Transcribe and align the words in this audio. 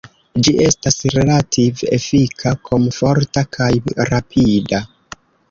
Ĝi 0.45 0.51
estas 0.67 0.95
relative 1.15 1.89
efika, 1.97 2.55
komforta 2.71 3.45
kaj 3.59 3.69
rapida. 4.13 4.83